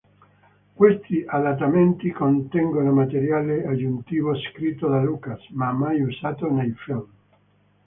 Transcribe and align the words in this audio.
Questi 0.73 1.23
adattamenti 1.27 2.09
contengono 2.09 2.91
materiale 2.91 3.67
aggiuntivo 3.67 4.35
scritto 4.35 4.87
da 4.87 4.99
Lucas, 4.99 5.39
ma 5.49 5.71
mai 5.73 6.01
usato 6.01 6.49
nei 6.51 6.71
film. 6.73 7.05